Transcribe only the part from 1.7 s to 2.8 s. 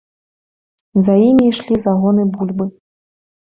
загоны бульбы.